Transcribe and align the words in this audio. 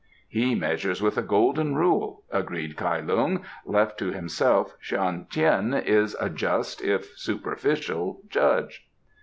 "He 0.27 0.55
measures 0.55 0.99
with 0.99 1.15
a 1.19 1.21
golden 1.21 1.75
rule," 1.75 2.23
agreed 2.31 2.75
Kai 2.75 3.01
Lung. 3.01 3.43
"Left 3.67 3.99
to 3.99 4.11
himself, 4.11 4.75
Shan 4.79 5.27
Tien 5.29 5.75
is 5.75 6.15
a 6.19 6.27
just, 6.27 6.81
if 6.83 7.15
superficial, 7.15 8.21
judge." 8.27 8.87